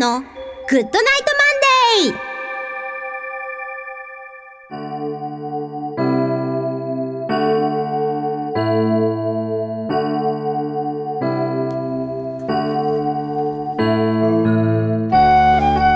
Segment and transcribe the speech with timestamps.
[0.00, 0.98] のグッドナイト
[1.36, 1.60] マン
[2.06, 2.16] デー。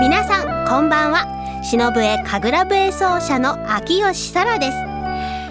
[0.01, 1.25] 皆さんこんばんは。
[1.63, 4.77] 篠笛神楽笛奏者の秋吉沙羅です。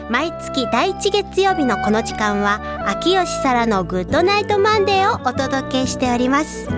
[0.09, 6.68] 毎月第1月曜日のこの時間は秋吉沙羅のグッドナイトマンデーをお届けしております。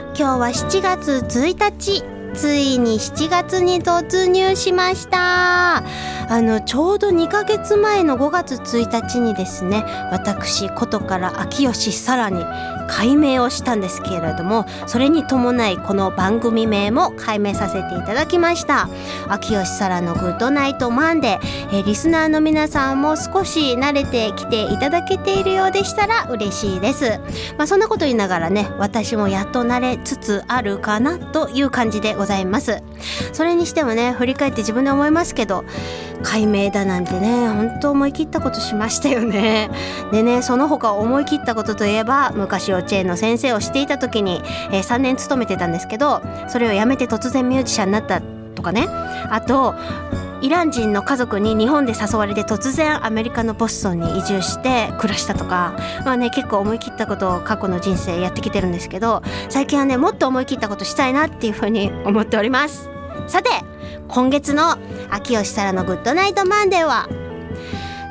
[0.00, 2.19] 今日は7月1日。
[2.40, 5.84] ついに7月に突入しました。
[6.30, 12.44] あのちょうど2ヶ月前の5月1日にですね私ことから秋吉沙羅に
[12.88, 18.88] 改名をしたんですけれどもそれに伴いこの番組名も改名させていただきました。
[19.28, 21.40] 秋吉沙羅のグッドナイトマンデー、
[21.72, 27.18] えーリスナーの皆さんも少し慣れてきていただけているようでしたら嬉しいです。
[27.58, 32.29] まあそんなこと言いながらね私もやっと慣れつつあるかなという感じでございます。
[32.30, 32.82] ざいます。
[33.32, 35.64] それにしてもね振り返って自分で思いますけど
[36.22, 39.70] 解明だなんてね本当思い切ったことしましたよね。
[40.12, 48.20] でねその他思い切ったことといえば昔幼稚園の先生をしていた時に、えー3年勤めてたんですけどそれを辞めて突然ミュージシャンになった
[48.54, 48.86] とかね。
[48.88, 49.74] あと
[50.42, 55.74] イラン人の家族に日本で誘われて突然アメリカのボストンに移住して暮らしたとか
[56.04, 62.88] まあね結構思い切ったことを過去の人生やってきてるんですけど最近はねもっと思い切ったことしたいなっていうふうに思っております。
[63.26, 63.50] さて
[64.08, 64.78] 今月の
[65.10, 67.08] 秋吉沙羅のグッドナイトマンデーは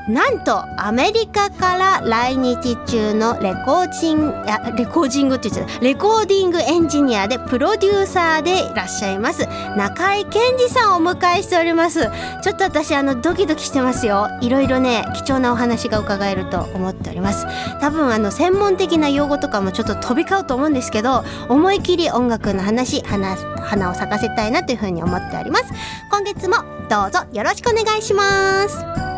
[0.10, 5.80] なんとアメリカから来日中のレコージンいやレコージングって言ってた。
[5.82, 9.48] レコーディングエンジニアでプロデューサーでいらっしゃいます。
[9.78, 12.10] 中井健二さんをお迎えしております。
[12.42, 14.30] ちょっと私あのドキドキしてますよ。
[14.42, 17.46] いろいろね貴重なお話が伺えると思っております。
[17.80, 25.66] 多分あの専門的な用語とかもちょっと飛び交うと思うんですけど思い切り音楽の話花花を咲かせたいなというふうに思っております。
[26.10, 26.56] 今月も
[26.90, 29.09] どうぞよろしくお願いします。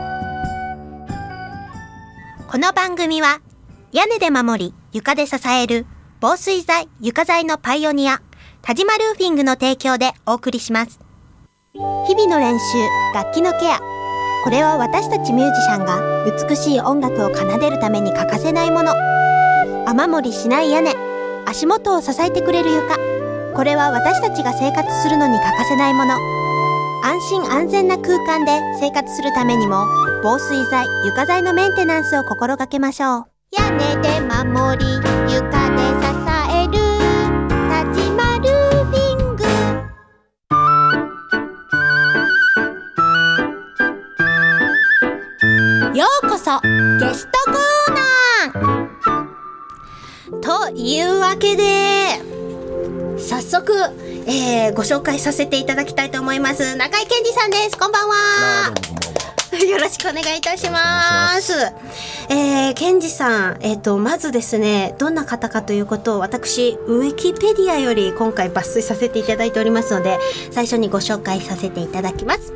[2.52, 3.40] この番組は
[3.94, 5.86] 屋根で守り床で支える
[6.20, 8.22] 防水材床材のパイオニア
[8.62, 11.00] 田島ルーフィングの提供でお送りします。
[11.74, 12.64] 日々の練習
[13.16, 13.80] 楽器のケア。
[14.44, 18.92] これは私たちミュージシャンが美しい音楽を奏でるために欠かせないもの。
[19.88, 20.94] 雨漏りしない屋根
[21.46, 22.98] 足元を支えてくれる床。
[23.56, 26.16] これは私たちが生活するのに欠かせないもの。
[27.02, 29.86] 安心安全な空間で生活するためにも
[30.24, 33.26] 防水材床材のメンテナンスを心がけましょう。
[33.58, 35.40] 屋根で守り床で支
[36.54, 36.74] える。
[37.50, 39.18] 田島ルーフィン
[45.92, 45.98] グ。
[45.98, 46.60] ようこそ
[47.00, 50.70] ゲストコーナー。
[50.70, 52.22] というわけで
[53.18, 53.74] 早速、
[54.28, 56.76] えーご紹介させていただきたいと思います。
[56.76, 57.78] 中井健二さんです。
[57.78, 58.72] こんばんは。
[59.68, 61.54] よろしくお願いいたします。
[62.30, 70.20] えー、ケンジさん、えっ、と、まずですね、どんな方かということを私、ウィキペディアより今回抜粋させていただいておりますので、
[70.52, 72.54] 最初にご紹介させていただきます。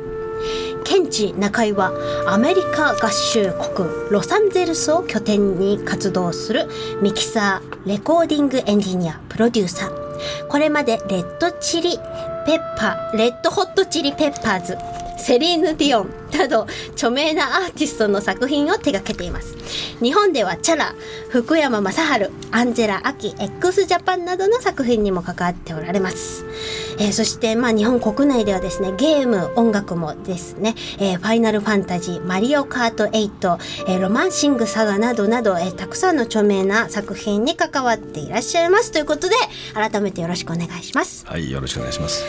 [0.84, 1.92] ケンジ中井は
[2.26, 6.68] アメリカ合衆国ロサンゼルスを拠点に活動する
[7.02, 10.46] ミキサー、レコーディングエンジニア、プロデューサー。
[10.48, 11.98] これまでレッドチリ
[12.46, 14.78] ペッパー、レッドホットチリペッパーズ、
[15.18, 19.56] セリーヌ・ディオンなど著名なアーティストの作品を手掛けています。
[20.02, 20.94] 日本ではチャラ、
[21.30, 26.44] 福山雅治、アンジェラ・アキ、x ジャパンなどの作品にも関わっておられます。
[26.98, 33.58] えーそして、まあ、日本国内ではですね、ゲーム、音楽もですね、えーファイナルファンタジー、マリオカート8、
[33.88, 39.34] えーロマンシングサガなどなど、えーたくさんの著名な作品に関わっていらっしゃいますということで、
[39.74, 41.24] 改めてよろしくお願いします。
[41.26, 42.24] はい、よろしくお願いします。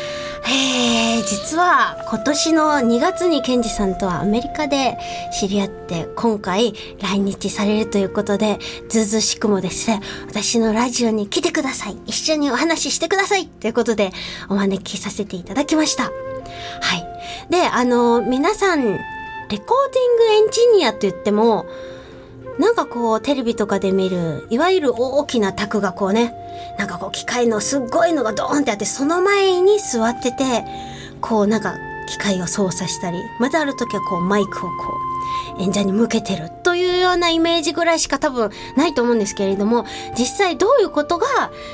[0.45, 4.97] え実は今年の2月にケンジさんとはアメリカで
[5.37, 11.97] 知り合って今回来日されるということでずうずうしくもですね私のラジオに来てください。
[12.05, 13.47] 一緒にお話ししてください。
[13.47, 14.11] ということで
[14.49, 16.03] お招きさせていただきました。
[16.03, 17.07] はい。
[17.49, 21.65] であの皆さんレコーディングエンジニアと言っても
[22.59, 26.33] なんかこうテレビとかで見るいわゆる大きな卓がこうね
[26.77, 30.65] なんかこう機械のすっごいのがドーンってあってその前に座ってて
[31.21, 31.75] こうなんか
[32.07, 34.93] 機械を操作したりまたある時はこうマイクをこ
[35.57, 39.85] う演者に向けてるというようなイメージぐらいしか多分ないと思うんですけれども
[40.17, 41.25] 実際どういうことが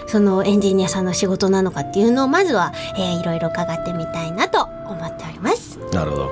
[0.07, 5.77] そのエンジニアさんの仕事なのかっていうのをまずは、えーいろいろ伺ってみたいなと思っております。
[5.93, 6.31] なるほど。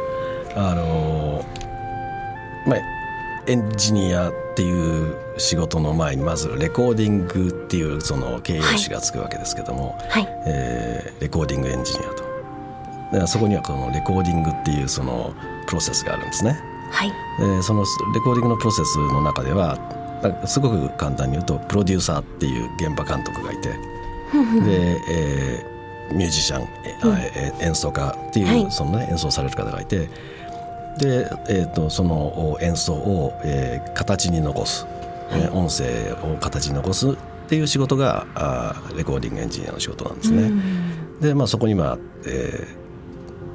[0.56, 3.01] あのーまあ
[3.48, 12.32] エンジニアっていう仕事の前にまずレコーディングっていうその形容詞がつくわけですけども、はい、えレコーディングエンジニアと。
[13.20, 15.34] でそこにはこのレコーディングっていうその
[15.68, 16.60] プロセスがあるんですね。
[16.92, 17.12] はい。
[17.40, 17.84] でその
[18.14, 19.78] レコーディングのプロセスの中では
[20.46, 23.70] すごく簡単に言うとプロデューサーっていう現場監督がいて
[24.64, 25.72] で、えー
[26.14, 27.16] ミュージシャン、えうん。
[27.18, 28.72] え演奏家っていう、はい。
[28.72, 30.10] そのね、演奏される方がいて
[30.98, 34.86] で、えー、とその演奏を、えー形に残す、
[35.32, 37.16] えー音声を形に残すっ
[37.48, 40.44] ていう仕事があーレコーディングエンジニアの仕事なんですね。
[40.44, 41.20] うん。
[41.20, 42.82] でまあそこには、えー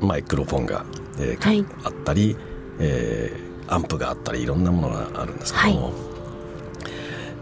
[0.07, 0.85] マイクロフォンが、
[1.19, 1.65] えーかはい。
[1.85, 2.37] あったり、
[2.79, 5.93] えーアンプがあったりいろんなものがあるんですけども、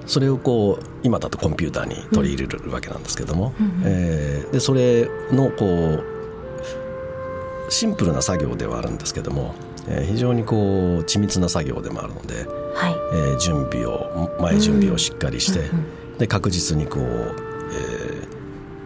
[0.06, 3.82] それをこう今だとコンピューターに取り入れるわけなんですけども、うん。
[3.85, 6.05] えーでそれのこう
[7.70, 9.55] シンプルな作業ではあるんですけども、
[9.89, 10.59] えー非常にこう
[11.03, 12.95] 緻密な作業でもあるので、はい。
[13.13, 15.85] えー準備を前準備をしっかりして、うんうん
[16.19, 18.29] で確実にこう、え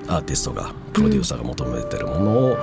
[0.07, 2.55] ーアーティストがプロデューサーが求めてるものを、え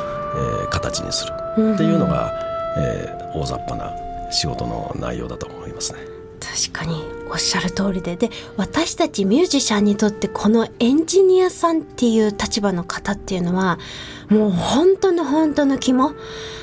[0.65, 1.25] ー形にす
[1.57, 1.73] る。
[1.75, 2.33] っていうのが、
[2.77, 3.91] えー大雑把な
[4.31, 5.99] 仕事の内容だと思いますね。
[6.55, 8.15] 確かにおっしゃる通りで。
[8.15, 13.77] で私たちミュージシャンにとってこのエンジニアさんっていう立場の方っていうのは
[14.29, 16.13] もう本当の本当の肝。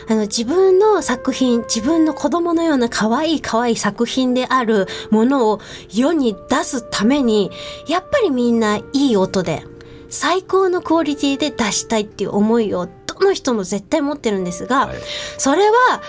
[0.09, 5.61] あの自分の作品自分の子供のような可愛い可愛い作品であるものを
[5.91, 7.51] 世に出すために
[7.87, 9.65] やっぱりみんないい音で
[10.09, 14.97] 最高のクオリティで出したいっていう思いをどの人も絶対持ってるんですが、はい。
[15.39, 16.03] それは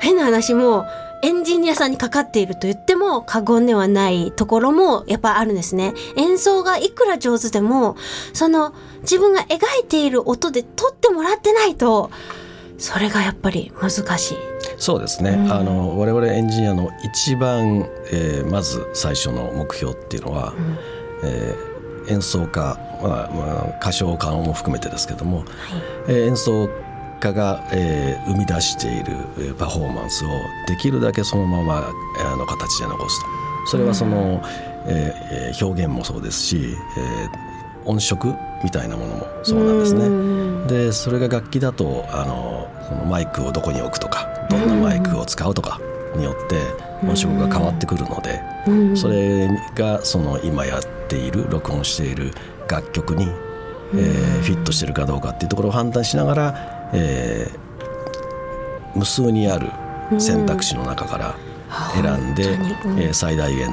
[0.00, 0.84] 変な話も
[1.22, 5.94] エンジニアさんにかかっていると言っても過言ではないところもやっぱあるんですね。
[6.16, 7.96] 演奏がいくら上手でも
[8.32, 8.72] その
[9.02, 12.10] 自分が描いている音で撮ってもらってないと
[12.78, 14.36] それがやっぱり難しい。
[14.76, 20.54] そうですね、うんあの我々エンジニアの一番、えーまず最初の目標っていうのは、
[21.24, 21.68] えー
[22.10, 25.46] 演奏家、まあまあ、歌唱家も含めてですけども、はい。
[26.08, 26.68] えー演奏
[27.18, 30.28] 家が、えー生み出しているえーパフォーマンスを
[30.66, 33.26] できるだけそのままえーあの形で残すと。
[33.70, 34.40] それはその、
[34.86, 37.48] えーえー表現もそうですし、えー
[37.84, 40.08] 音色みたいなものもそうなんですね。
[40.08, 40.66] ね。
[40.66, 45.80] でそれが楽器だとあのそのマイクをどこに置くとかどんなマイクを使うとか
[46.14, 46.56] によって
[47.06, 48.96] 音色が変わってくるので、うん。
[48.96, 52.32] それがその今やっている録音している
[52.68, 53.24] 楽曲に、
[53.94, 57.58] えーフィットしてるかどうかっていうところを判断しながら、えー
[58.96, 59.70] 無数にある
[60.20, 61.36] 選択肢の中から
[61.94, 62.48] 選んで、
[62.84, 62.98] うん。
[63.00, 63.68] えー最大限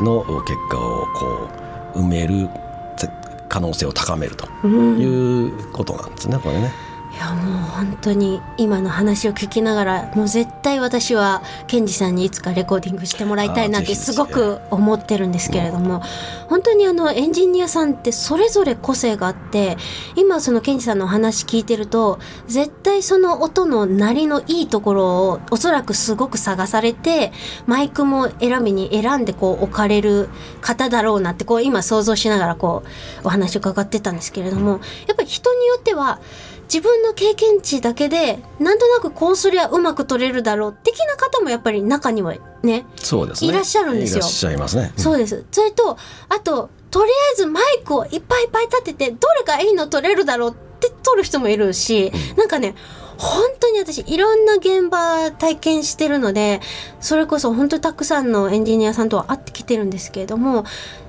[0.00, 1.48] の結果をこ
[1.94, 2.48] う埋める
[2.96, 3.08] ぜ
[3.48, 5.04] 可能性を高めるとうんい
[5.48, 6.72] うことなんですねこれね。
[7.14, 16.02] いやもう本当に今の話を聞きながらもう絶対私はケンジさんにいつかレコーディングしてもらいたいなってすごく思ってるんですけれども
[16.48, 19.76] 本当にあのエンジニアさんってそれぞれ個性があって
[20.16, 22.18] 今そのケンジさんのお話聞いてると
[22.48, 27.30] 絶対その音の鳴りのいいところをおそらくすごく探されて
[27.66, 30.28] マイクも選びに選んでこう置かれる
[30.60, 32.82] 方だろうなってこう今想像しながらこ
[33.22, 36.20] うお話を伺ってたんですけれどもやっぱり人によっては
[36.64, 43.50] 自分の経験値だけでなんとなくこうすりゃうまく取れるだろう的な方もやっぱり中にはね、そうですね。
[43.50, 44.92] いらっしゃるんですよいらっしゃいますね。
[44.96, 45.96] そうですそれと
[46.28, 52.74] あととりあえずマイクをいっぱいいっぱい立ててどれがいいの取れるだろうって取る人もいるし、なんかね
[53.18, 56.60] 本当に私いろんな現場体験してるので
[57.00, 60.64] それこそ本当にたくさんのエンジニアさんとは会ってきてるんですけれども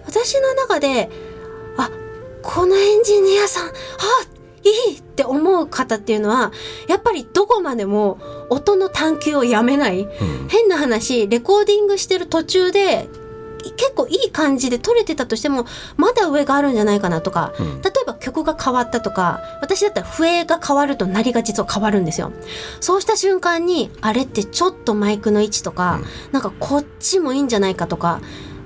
[0.06, 1.10] 私の中で
[1.78, 1.90] あ
[2.44, 3.72] このエンジニアさんあ
[4.66, 6.52] いいって思う方っていうのは
[6.90, 8.20] やっぱりどこまでも
[8.50, 10.02] 音の探求をやめない。
[10.02, 10.48] うん。
[10.50, 13.08] 変な話レコーディングしてる途中で
[13.78, 15.66] 結構いい感じで撮れてたとしても
[15.98, 17.82] まだ上があるんじゃないかなとか、うん。
[17.82, 22.32] 例えば曲が変わったとか私だったら笛が変わると鳴りが実は変わるんですよ。
[22.80, 26.00] そうした瞬間にあれってちょっとマイクの位置とか、
[26.32, 28.22] なんかこっちもいいんじゃないかとか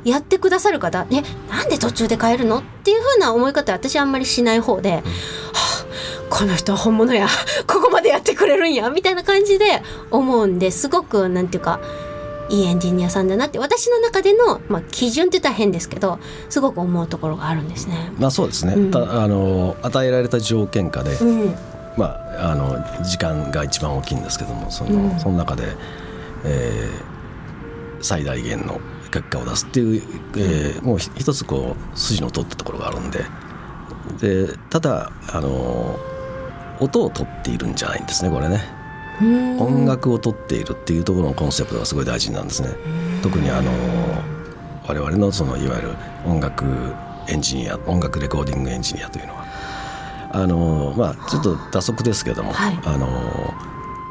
[0.06, 2.60] やってくださる方えなんで途中で変えるの？
[2.60, 5.01] っていう風な思い方は私はあんまりしない方で、は
[5.53, 5.78] あ
[6.29, 7.27] この人は本物や
[7.68, 11.79] ここまでやってくれるんやみたいな感じで思うんですごくなんていうか
[12.50, 18.12] いいエンジニアさんだなって私の中での、まあ、基準って言ったら変ですけどすごく思うところがあるんですね。
[18.18, 18.74] まあそうですね。
[18.74, 21.56] うんたあの与えられた条件下で、うん
[21.96, 22.06] ま
[22.39, 25.63] ああの時間が一番大きいんですけども、その、うんその中で、
[26.44, 27.20] えー
[28.01, 28.79] 最大限の
[29.12, 30.01] 結果を出すっていう、
[30.38, 33.25] えーもうひ一つこう筋の通ったところがあるんで、
[34.20, 36.00] でただあの
[36.79, 38.62] 音を取っているんじゃないんですねこれね。
[39.22, 39.60] うん。
[39.60, 42.70] 音楽を取っているっていうところのコンセプトがすごい大事なんですね。
[43.22, 43.72] 特にあの
[44.88, 46.65] 我々のそのいわゆる音楽
[47.27, 49.46] エンジニア音楽レコーディングエンジニアというのは。
[50.32, 52.79] あのまあちょっと打足ですけども、はい。
[52.86, 53.08] あの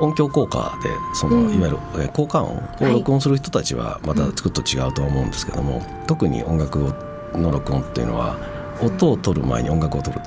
[0.00, 1.54] 音響効果でその、うん。
[1.54, 6.92] いわゆるえー効果音を録音する人たちはまたちょっと違うとは思うんですけども、特に音楽を
[7.34, 8.36] の録音っていうのは
[8.80, 10.22] 音を取る前に音楽を取る。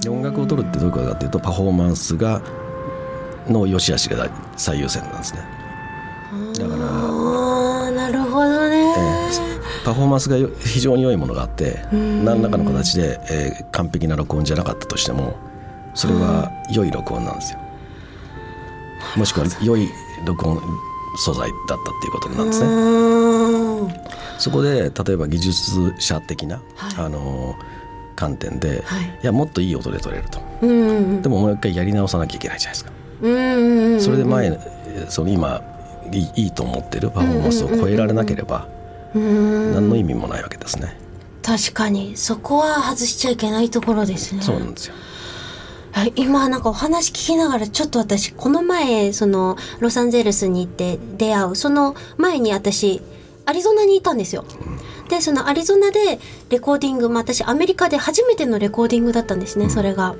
[0.00, 2.42] で音楽を取るってどういうことかっていうとパフォーマンスが
[3.48, 5.40] の良し悪しが最優先なんですね。
[6.58, 8.94] だからなるほどね、
[9.84, 12.24] パフォーマンスがよ非常に良いものがあってん。
[12.24, 15.36] 何らかの形で、えー完璧な録音じゃなかったとしても
[15.94, 17.58] それは良い録音なんですよ。
[19.16, 19.88] もしくは良い
[20.24, 20.60] 録音
[21.16, 24.02] 素材だったっていうことなんですね。
[24.38, 27.06] そこで例えば技術者的な、はい。
[27.06, 27.56] あの
[28.14, 29.04] 観点で、はい。
[29.04, 30.40] い、やもっといい音で取れると。
[30.62, 30.70] うん。
[30.70, 32.92] うんでももう一回やり直さなきゃいけないじゃないですか。
[33.22, 35.62] うんうんうんそれで前えーその今
[36.12, 38.68] いいと思ってるパフォーマンスを超えられなければ
[39.14, 39.74] うん。
[39.74, 40.96] 何の意味もないわけですね。
[41.42, 42.16] 確かに。
[42.16, 44.42] そこは外しちゃいけないところですね。
[44.42, 44.94] そうなんですよ。
[44.94, 45.15] はい
[46.14, 53.00] 今なんかお話聞きながらちょっと私この前そのロサンゼルスに行って出会うその前に私
[53.46, 54.44] アリゾナにいたんですよ。
[55.08, 56.18] でそのアリゾナで
[56.50, 60.16] レコーディング、まあ、私アメリカで初めてのレコーディングだったんですねそれが。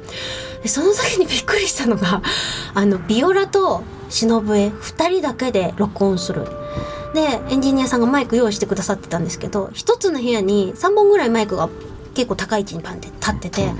[0.63, 2.23] でその時にびっくりしたのが
[2.75, 6.47] あのビオラと忍笛2人だけで録音する。
[7.15, 11.69] でエンジニアさんがマイク用意してくださってたんですけど一つの部屋に3本ぐらいマイクが
[12.15, 13.73] 結構高い位置にパンって立ってて。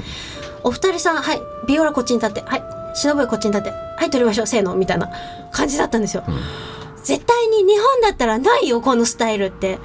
[0.67, 1.41] お二人さんはい。
[1.69, 2.41] ビオラこっちに立って。
[2.41, 2.63] はい。
[2.97, 3.71] 忍ぶこっちに立って。
[3.71, 4.47] はい撮りましょう。
[4.49, 4.75] せーの。
[4.75, 5.09] みたいな
[5.53, 6.25] 感じだったんですよ、
[7.05, 9.79] 絶対に日本だったらないよこのスタイルって。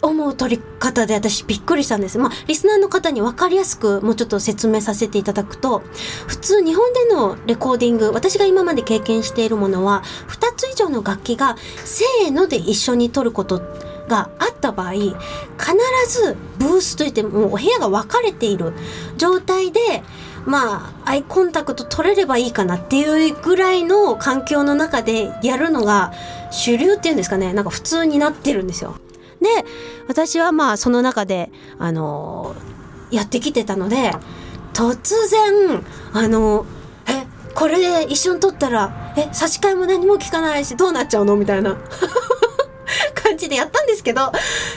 [0.00, 2.18] 思う撮り方で私びっくりしたんです。
[2.18, 5.82] まあリスナーの方に分かりやすくもうちょっと説明させていただくと
[6.26, 13.60] 普通日本でのレコーディング私が今まで経験しているものは2つ以上の楽器がせーので一緒に撮ること
[14.08, 15.14] があった場合必
[16.08, 18.72] ずブースといってもうお部屋が分かれている
[19.16, 19.80] 状態で
[20.46, 26.12] まあアイコンタクト取れればいいかなっていうぐらいの環境の中でやるのが
[26.50, 27.52] 主流っていうんですかね。
[27.52, 28.94] なんか普通になってるんですよ。
[29.40, 29.46] で
[30.08, 32.56] 私はまあその中であの
[33.10, 34.12] やってきてたので
[34.72, 36.64] 突然あの
[37.06, 41.36] えこれで一緒に撮ったらえ差し替えも何も聞かないしどうなっちゃうの？
[41.36, 41.76] みたいな。
[43.14, 44.32] 感じでやったんですけど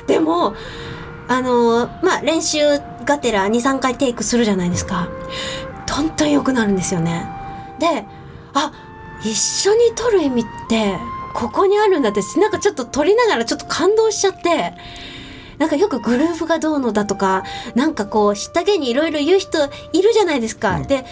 [0.08, 0.56] でも
[1.28, 2.60] あのまあ練習
[3.06, 5.10] がてら23回テイクするじゃないですか。
[5.88, 7.28] どんどん良くなるんですよね。
[7.80, 8.06] で
[8.54, 8.72] あ
[9.24, 10.98] 一緒に撮る意味って
[11.34, 14.74] ここにあるんだってなんかちょっと撮りながらちょっと感動しちゃって
[15.58, 17.44] なんかよくグルーヴがどうのだとか
[17.76, 21.06] なんかこう知ったげにいろいろ言う人いるじゃないですか、で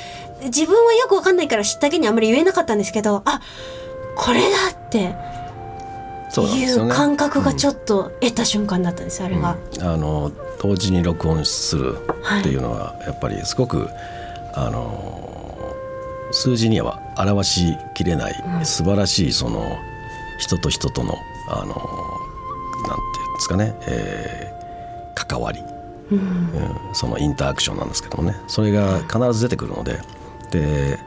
[0.46, 3.41] 自分はよくわかんないから知ったげにあんまり言えなかったんですけどあ
[4.15, 5.15] これだって
[6.38, 9.57] いう感覚がちょっと得た瞬間だったんです、あれが。
[9.81, 10.31] あの
[10.62, 11.98] 同時に録音する
[12.39, 13.89] っていうのはやっぱりすごく、
[14.53, 15.75] あの
[16.31, 19.77] 数字には表しきれない素晴らしいその
[20.38, 21.15] 人と人との
[21.50, 21.77] あのなんてい
[23.27, 24.59] うんですかね、えー
[25.27, 25.63] 関わり、
[26.12, 26.50] うん。
[26.93, 28.36] そのインタアクションなんですけどもね。
[28.48, 30.00] それが必ず出てくるので。
[30.51, 30.98] で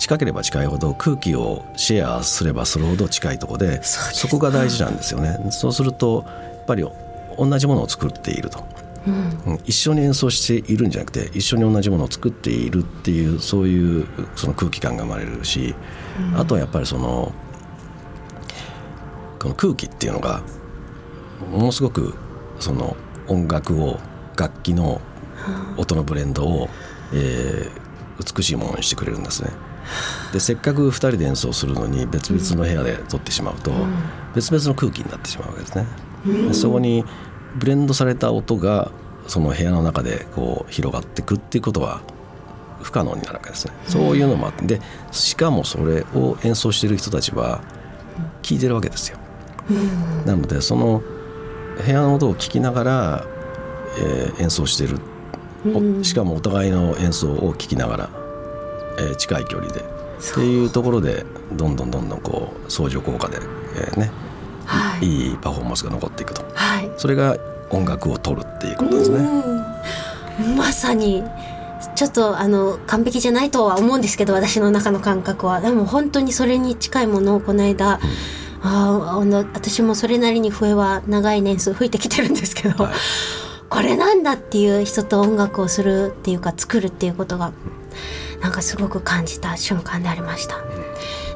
[0.00, 5.38] 近ければ近いほど空気をシェアすればするほど近いところでそこが大事なんですよね。
[5.50, 6.84] そうするとやっぱり
[7.38, 8.64] 同じものを作っていると、
[9.06, 9.60] うん。
[9.66, 15.74] 一緒に演奏しているんじゃなくて一緒に同じものを作っているっていうそういうその空気感が生まれるし、
[16.34, 17.32] あとはやっぱりその
[19.38, 20.42] この空気っていうのが
[21.50, 22.14] ものすごく
[22.58, 22.96] その
[23.28, 24.00] 音楽を
[24.36, 25.00] 楽器の
[25.76, 26.68] 音のブレンドを、
[27.12, 27.90] えー
[28.36, 29.50] 美しいものにしてくれるんですね。
[30.32, 33.72] でせっかく2人で演奏するのに別々の部屋で撮ってしまうと、
[34.34, 35.86] 別々の空気になってしまうわけですね。
[36.48, 37.04] でそこに
[37.56, 38.92] ブレンドされた音が
[39.26, 42.00] その部屋の中でこう広がっていくっていうことは
[42.82, 43.72] 不可能になるわけですね。
[43.86, 44.80] そういうのもあってで
[45.10, 47.62] しかもそれを演奏している人たちは
[48.42, 49.18] 聞いてるわけですよ。
[50.26, 51.02] なのでその
[51.84, 53.24] 部屋の音を聞きながら、
[53.98, 54.98] えー演奏している。
[55.66, 58.10] おしかもお互いの演奏を聞きながら、
[59.00, 59.80] えー近い距離で。
[59.80, 59.82] っ
[60.34, 63.38] ていうところでどんどんどんどんこう相乗効果で、
[63.74, 64.10] えーね
[64.66, 65.06] はい。
[65.06, 66.44] いいパフォーマンスが残っていくと。
[66.54, 66.90] はい。
[66.96, 67.36] それが
[67.70, 69.18] 音楽を取るっていうことですね。
[69.18, 70.56] うん。
[70.56, 71.24] まさに
[71.96, 75.60] ちょっとあの完璧じゃないとは思うんですけど私の中の感覚は。
[75.60, 78.00] でも本当にそれに近いものをこの間、
[78.62, 82.92] ああの私もそれなりに笛は長い年数吹いてきてるんですけど、はい。
[83.70, 87.52] これなんだっていう人と音楽をするっていうか作るっていうことが
[88.40, 90.56] なんかすごく感じた瞬間でありました。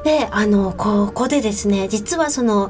[0.03, 2.69] であのここでですね実はその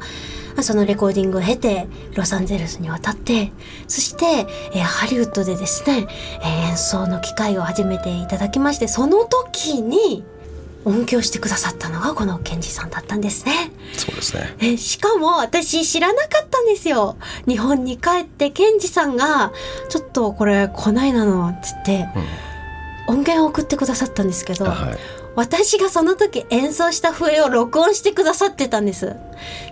[0.58, 3.52] あそのレコーディングを経てロサンゼルスに渡って
[3.90, 6.08] そして、えーハリウッドでですね、
[6.42, 10.24] えー演奏の機会を始めていただきましてその時に
[10.86, 13.72] 音響してくださったのがこのケンジさんだったんですね。
[13.94, 17.18] そうですねえしかも私知らなかったんですよ。
[17.48, 19.52] 日本に帰ってケンジさんが
[19.90, 22.08] ちょっとこれ来ないなのっつって
[23.08, 24.98] 音源を送ってくださったんですけど、はい。
[25.36, 29.16] 私がその時演奏した笛を録音してくださってたんです。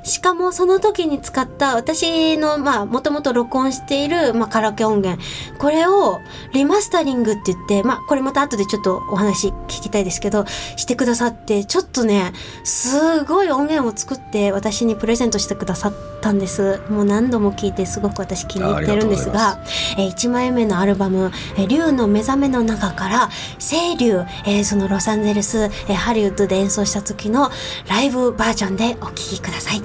[0.03, 5.21] しかもその時に使った私のまあもともと録音している、まあ、カラオケ音源。
[5.57, 6.19] これを
[6.53, 16.81] リマスタリングって言ってまあこれまた後でちょっとお話聞きたいですけどしてくださってちょっとねすごい音源を作って私にプレゼントしてくださったんです。
[16.89, 19.59] もう何度も聞いてすごく私気に入ってるんですあが
[19.97, 23.29] えー1枚目のアルバム「えー竜の目覚め」の中から
[23.59, 25.52] 「清流」えーそのロサンゼルス、
[25.87, 27.49] えハリウッドで演奏した時の
[27.87, 29.81] ライブバージョンでお聴きください。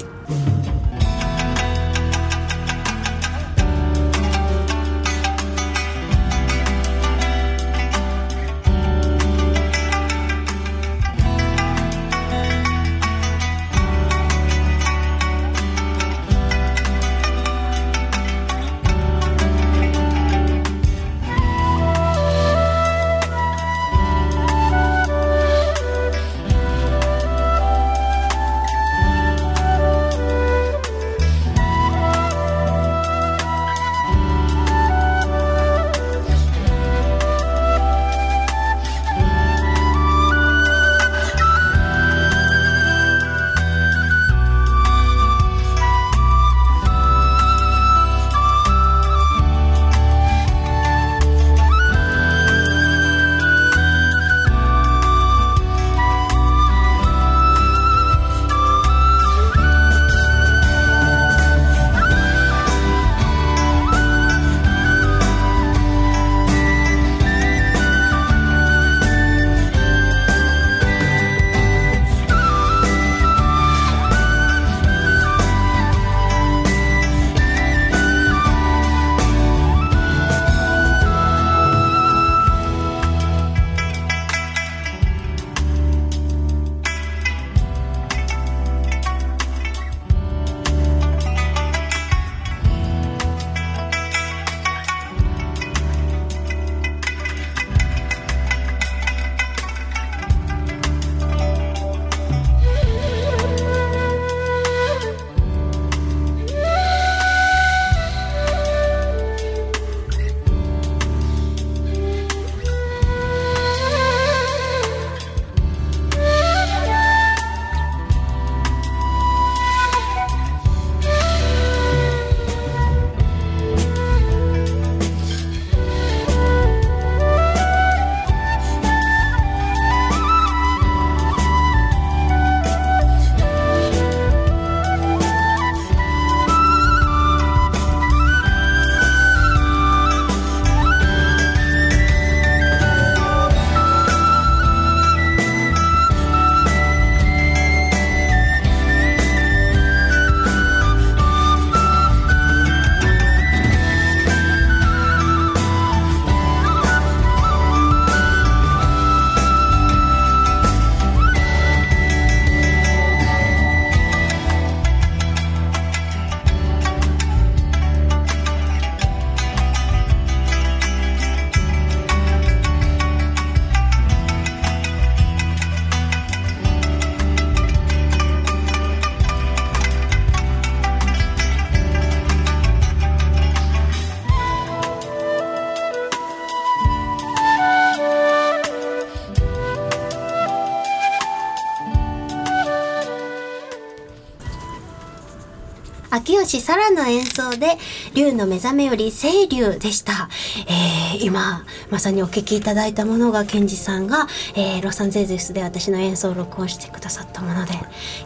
[196.28, 197.78] 秋吉沙羅の演奏で
[198.12, 200.28] 「竜の目覚めより清流」でした、
[200.66, 207.72] えー今まさにお聴きいただいたものがケンジさんが、えーロサンゼルスで私の演奏を録音してくださったもので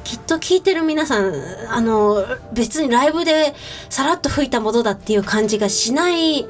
[0.03, 1.33] きっと聴いてる皆さん
[1.69, 3.55] あの別にライブで
[3.89, 6.45] さらっと吹いたものだっていう感じがしない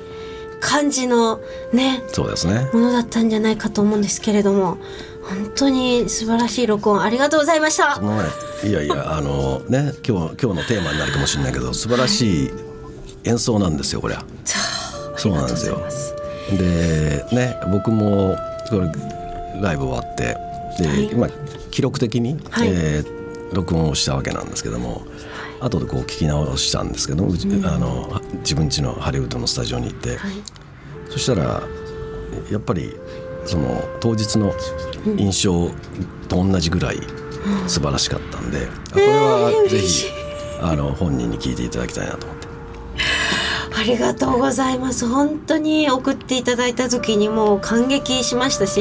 [0.62, 1.40] 感じの
[1.72, 2.70] ねそうですね。
[2.72, 4.78] ものだったんじゃないかと思うんですけれども
[5.22, 8.00] 本当に素晴らしい録音ありがとうございました。
[8.66, 12.50] いやいやあのね今日今日のテーマになるかもしれないけど素晴らしい
[13.24, 14.24] 演奏なんですよこれは。
[15.16, 15.80] そうなんですよ。
[16.58, 18.36] でね僕も
[18.68, 18.90] これ
[19.60, 20.36] ライブ終わって
[20.78, 21.10] で、はい。
[21.12, 21.28] 今
[21.70, 22.68] 記録的に、はい。
[22.68, 25.02] えー録音をしたわけなんですけども
[25.60, 30.16] 後でこう聞き直したんですけどうち、あの自分家のハリウッドのスタジオに行って、
[31.10, 31.60] そしたら
[32.50, 32.94] やっぱり
[33.44, 34.52] その当日の
[35.16, 35.70] 印象
[36.28, 36.96] と同じぐらい
[37.66, 40.06] 素晴らしかったんで、あこれはぜひ
[40.60, 42.48] あの本人に聞いていただきたいなと思って。
[43.74, 45.08] ありがとうございます。
[45.08, 48.80] 本当に送っていただいた時にもう感激しましたし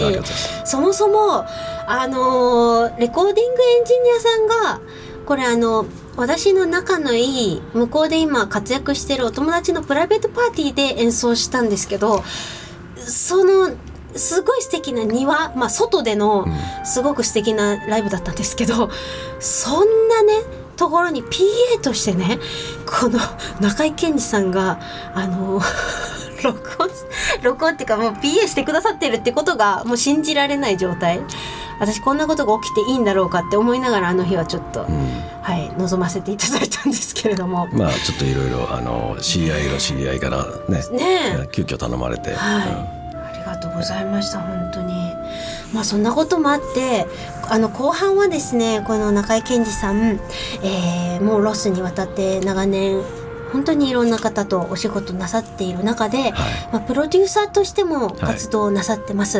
[0.66, 1.46] そもそも
[1.88, 4.82] あのーレコーディングエンジニアさんが
[5.26, 5.86] これあの
[6.18, 12.24] 私の仲のいい向こうで今活躍してるお友達のプライベートパーティーで演奏したんですけど
[12.98, 13.72] その
[14.16, 16.46] すごい素敵な庭、まあ、外での
[16.84, 18.90] すごく素敵なライブだったんですけど
[19.40, 20.34] そんなね
[20.76, 22.40] ところに PA としてね
[22.86, 23.20] この
[23.60, 24.80] 中井健二さんが
[25.14, 25.62] あの
[26.44, 26.90] 録音
[27.44, 31.22] 録音っていうかもう PA してくださってるってことがもう信じられない状態。
[31.80, 34.86] 私こんなことが起きていいんだろうかって思いながらあの日はちょっと、
[35.42, 37.68] はい望ませていただいたんですけれども。
[37.72, 41.50] まあちょっといろいろあの知り合いの知り合いからねねえ。
[41.52, 43.01] 急遽頼まれて、はい、うん
[43.52, 45.14] がとうございました本当に。
[45.74, 47.08] まあそんなこともあって
[47.50, 50.20] あの後半はですねこの中井健二さん、
[50.64, 53.02] えーもうロスに渡って長年
[53.52, 56.32] 本当にいろんな方とお仕事なさっている中で、
[56.72, 59.40] まあ、プロデューサーとしても活動をなさってます。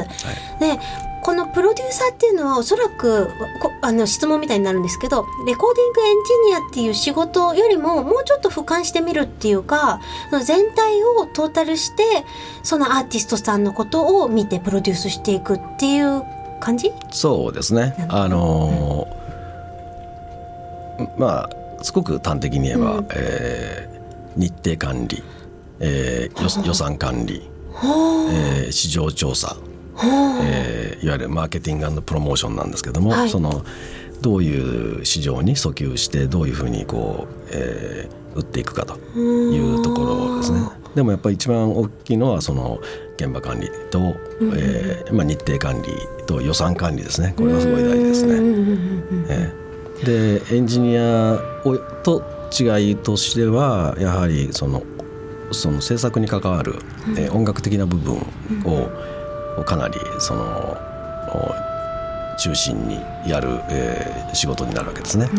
[0.60, 0.80] で
[1.24, 3.28] このプロデューサーっていうのはおそらく
[3.62, 10.02] こあの質問みたいになるんですけどレコーディングエンジニアっていう仕事よりももうちょっと俯瞰してみるっていうか
[10.44, 12.04] 全体をトータルして
[12.64, 16.24] そのアーティストさんのことを見てプロデュースしていくっていう
[16.60, 16.92] 感じ？
[17.12, 17.96] そうですね。
[18.10, 19.22] あのー
[21.18, 21.50] まあ
[21.84, 23.08] すごく端的に言えば、うん。
[23.16, 24.02] えー
[24.38, 25.24] 日程管理、
[25.80, 29.58] えー予予算管理、はえー市場調査、
[30.44, 33.30] えーいわゆるマーケティングプロモーションなんですけども、はい。
[33.30, 33.64] その
[34.22, 40.62] どういう市場に訴求してどういうふうにこう、えー売っていくかとあいうところですね。
[40.96, 42.80] でもやっぱり一番大きいのはその
[43.18, 44.00] 現場管理と、
[44.56, 45.90] えーまあ、日程管理
[46.28, 47.34] と予算管理ですね。
[47.36, 48.36] これがすごい大事ですね。
[48.36, 50.06] うんうんうんうんえー。
[50.50, 51.34] でエンジニア
[51.66, 52.24] をと
[52.58, 54.82] 違いとしてはやはりその
[55.52, 56.76] その制作に関わる、
[57.18, 58.16] えー音楽的な部分
[58.64, 58.90] を、
[59.64, 60.78] かなりその
[61.28, 61.54] お
[62.38, 65.26] 中心にやる、えー仕事になるわけですね。
[65.26, 65.32] な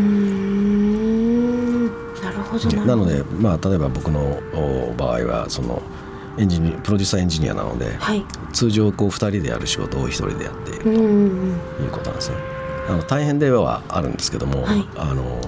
[2.31, 4.21] るほどでなので、まあ、例えば僕の
[4.53, 5.83] お場合はその
[6.39, 8.25] エンジニプロデューサーエンジニアなので、はい。
[8.53, 12.37] 通常こう2人でやる仕事を1人でやっているということなんですね。
[12.89, 14.87] あの大変ではあるんですけども、はい。
[14.97, 15.41] あの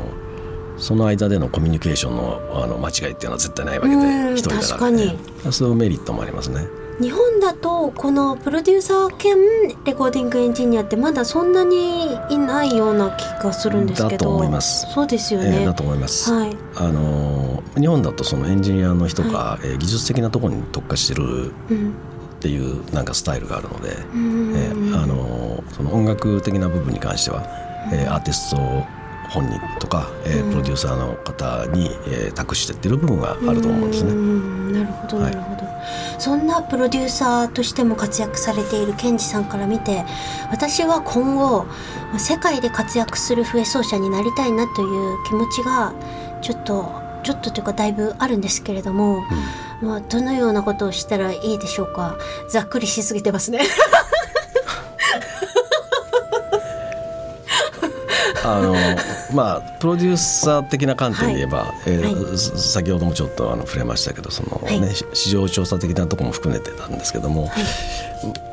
[0.76, 6.66] その間でのコミュニケーションのあの間違いっていうのは絶対ないわけでうん一人だ確から、ねか、そういうメリットもありますね。
[7.00, 9.36] 日本だとこのプロデューサー兼
[9.84, 14.86] レコーディングエンジニアってまだそんなにいないような気がするんですけどだと思います。
[14.92, 16.32] そうですよえーね、だと思います。
[16.32, 16.56] はい。
[16.76, 21.94] あの日本だとそのエンジニアの人が、えー技術的なところに特化してるうん
[22.36, 24.52] っていうなんかスタイルがあるので、うん。
[24.56, 27.42] えーあのその音楽的な部分に関しては、
[27.92, 28.56] えーアーティスト
[29.30, 34.12] 本人とか、えープロデューサーの方に、えー託してってる部分があると思うんですね。
[34.12, 34.72] ん。
[34.72, 35.66] なるほどはないるほど、
[36.18, 40.04] そんなプロデューサーとしても活躍されているケンジさんから見て
[40.50, 45.94] 私は今後まあ世界で活躍する笛奏者になりたいなという気持ちが
[46.40, 49.24] ちょっとちょっとというかだいぶあるんですけれども、
[49.80, 52.18] まあ、どのようなことをしたらいいでしょうか。
[52.50, 53.60] ざっくりしすぎてますね
[58.44, 58.74] あの
[59.34, 64.94] まあプロデューサー的な観点で言えば、えーはす先ほどもちょっとあの触れましたけどその、はい。
[65.14, 67.64] 市場調査的なところも含めてなんですけども、はい。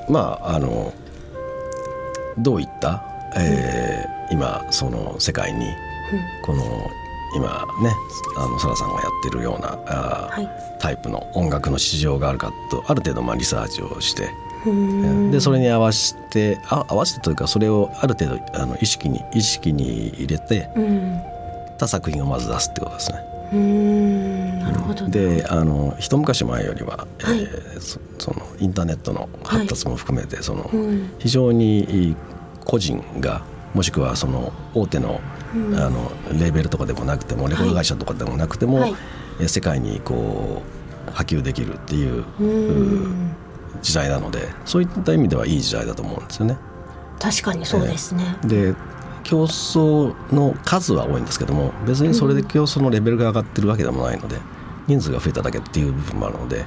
[0.10, 0.94] まああの
[2.38, 3.04] どういった、
[3.38, 5.66] えー今その世界に
[6.46, 6.64] この
[7.36, 7.94] 今ね
[8.38, 10.30] あのサラさんがやってるようなあ
[10.80, 14.51] タイプの音楽の市場があるかとある程度まあリサーチをして、うん
[15.32, 21.22] でそれに合わせてあ合わせてというかそれをある程度あの意識に意識に入れてうん。
[21.78, 23.20] た作品をまず出すってことですね。
[23.54, 24.60] うん。
[24.60, 25.08] なるほど。
[25.08, 27.42] であの一昔前よりは、はい。
[27.42, 31.12] えーそそのインターネットの発達も含めて、そのうん。
[31.18, 32.16] 非常に
[32.66, 33.42] 個人が
[33.74, 35.20] もしくはその大手の,、
[35.56, 35.76] うん。
[35.76, 38.96] あのレーベルとかでもなくてもレコード会社とかでもなくても、はい。
[39.42, 40.62] え世界にこ
[41.08, 43.36] う波及できるっていううん
[43.82, 46.58] 時代なのでそういった意味ではいい時代だと思うんですよね。
[47.20, 48.74] 確かにそうですね、で
[49.24, 54.38] 競争の数は多いんですけども別にそれで競争のレベルが上がってるわけでもないので
[54.88, 56.66] 人数が増えただけっていう部分もあるので,、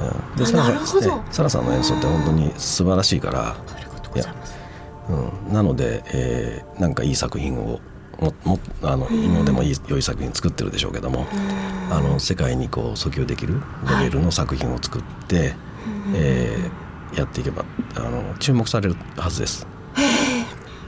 [0.00, 3.56] うん、であサラさんねサラさんの演奏って本当に素晴らしいから、
[5.08, 7.80] うん、なので、えーなんかいい作品を
[8.20, 11.26] ももあの今でもいい良い作品作ってるでしょうけども、
[11.90, 13.62] あの世界にこう訴求できる
[13.98, 15.54] レベルの作品を作って、
[16.14, 17.64] えーやっていけば
[17.96, 19.66] あの注目されるはずです。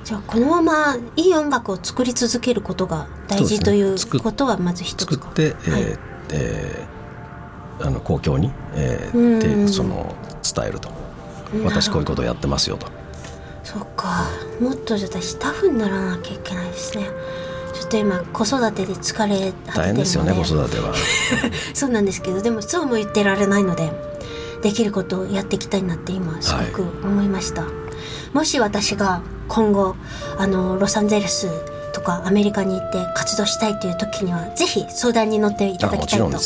[0.04, 3.58] じゃあこのままいい音楽を作り続けることが大そうですね。
[3.58, 3.64] 事
[4.08, 5.12] ということはまず一つか。
[5.14, 5.98] 作って、えーはい。
[6.30, 6.92] えー
[7.84, 9.66] あの公共に、えーうん。
[9.66, 10.14] でその
[10.54, 10.88] 伝えると。
[10.88, 12.86] うん私こういうことをやってますよと。
[13.64, 14.26] そっか。
[14.60, 17.10] もっとじゃあ私タフにならなきゃいけないですね。
[17.74, 19.72] ちょっと今子育てで疲れ果ててるので。
[19.72, 20.94] 大変ですよね子育ては。
[21.74, 23.90] そうなんですけどでもそうも言ってられないので
[24.62, 27.66] できることをやっていきたいなって今すごく思いました、
[28.32, 29.96] もし私が今後
[30.38, 31.48] あのロサンゼルス
[31.92, 36.40] とかアメリカに行って活動したいという時にはぜひ相談に乗っていただきたいと思っ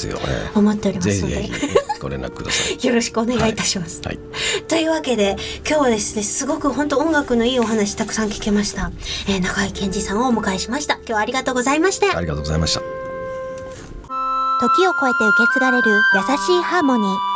[0.77, 1.35] ておりーますので。
[1.35, 2.87] ぜひぜひご連絡ください。
[2.87, 4.19] よろしくお願いいたします、はい、
[4.69, 8.91] というわけで今日はですねすごく本当音楽のいいお話たくさん聞けました、
[9.29, 10.97] えー、中井健二さんをお迎えしました。
[10.97, 12.15] 今日はありがとうございました。
[12.17, 12.81] ありがとうございました。
[12.81, 12.87] 時
[14.87, 15.97] を超えて受け継がれる優
[16.39, 17.36] しいハーモニー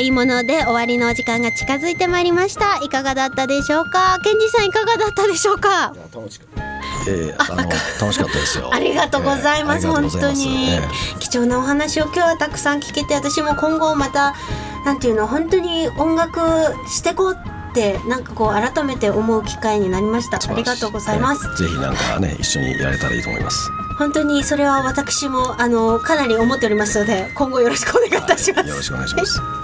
[0.00, 2.78] さあ早いもので終わりのお時間が近づいてまいりました。
[2.78, 4.18] いかがだったでしょうか？
[4.24, 5.92] ケンジさんいかがだったでしょうか？
[6.14, 6.62] 楽しかった。
[7.10, 8.70] えー、あの楽しかったですよ。
[8.72, 10.80] ありがとうございます、えーあり本当に、え
[11.18, 14.34] 貴重なお話を今日はたくさん聞けて私も今後また
[14.86, 16.40] なんていうの本当に音楽
[16.88, 20.38] してこうってなんかこう改めて思う機会になりました。
[20.38, 23.70] ーありがとうございます、えーぜひなんかね一緒にやれたらいいと思います。
[23.98, 29.59] 本当にそれは私もあのかなり思っておりますので今後よろしくお願いいたします、よろしくお願いします。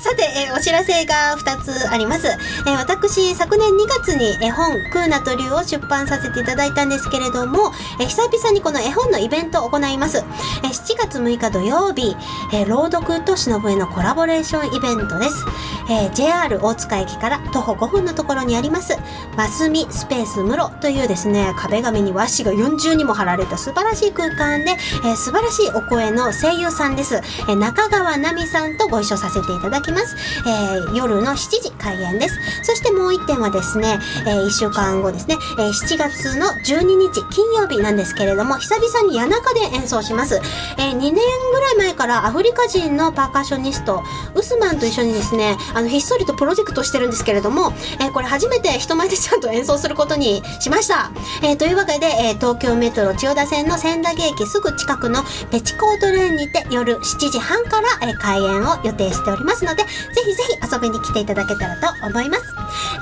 [0.00, 2.26] さて、えーお知らせが2つあります。
[2.28, 10.18] えー私、昨年2月に絵本、クーナと竜を出版させていただいたんですけれども、えー久々にこの絵本のイベントを行います。
[10.18, 12.16] えー7月6日土曜日、
[12.52, 15.44] えー朗読と忍へのコラボレーションイベントです。
[15.88, 18.96] えー JR 大塚駅から徒歩5分のところにあります、
[19.36, 24.72] マスミスペース室というですね、壁紙に和紙が40にも貼られた素晴らしい空間で、
[25.04, 27.16] えー素晴らしいお声の声優さんです。
[27.16, 30.16] えー中川奈美さんとご一緒させていただきます。
[30.46, 32.38] えー夜の7時開演です。
[32.62, 40.40] そしてもう一点はですね、え1週間後ですね、えー7月の12日金曜日なんですけれども、久々に谷中で演奏します。
[40.78, 44.02] え2年ぐらい前からアフリカ人のパーカッショニスト、
[44.34, 51.10] ウスマンと一緒にですね、あの、ひっそりとプロジェクトしてるんですけれども、えーこれ初めて人前でちゃんと演奏することにしました。
[51.42, 59.88] えーというわけで、えー東京メトロ千代田線の千駄木駅すぐ近くのペチコートレーンにて夜7時半から、えー開演を予定しておりますので、ぜ
[60.24, 62.42] ひぜひ遊びに来ていただけたらと思います。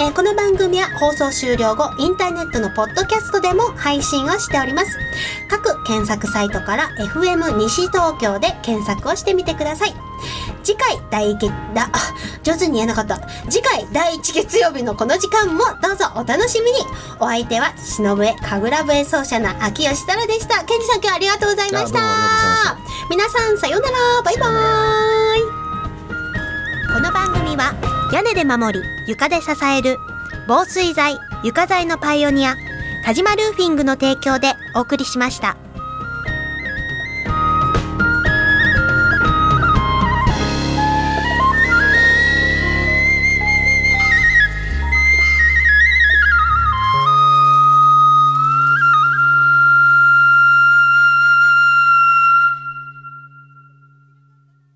[0.01, 4.99] えーこの番組は放送終了後、インターネットのポッドキャストでも配信をしております。
[5.49, 9.95] 各検索サイトから FM 西東京で検索をしてみてください。
[10.65, 11.99] 次回第月だ、あ
[12.43, 13.21] 上手に言えなかった。
[13.51, 16.79] 次回第1月曜日のこの時間もどうぞお楽しみに。
[17.21, 20.65] お相手は忍笛神楽笛奏者の秋吉沙羅でした。
[20.65, 21.99] ケンジさん今日ありがとうございました。
[21.99, 24.23] あどうもありがとうございました皆さんさようなら。
[24.25, 25.65] バイバイ。
[26.95, 27.75] この番組は
[28.13, 29.99] 屋根で守り床で支える
[30.47, 32.57] 防水材床材のパイオニア
[33.05, 35.57] 田島ルーフィングの提供でお送りしました。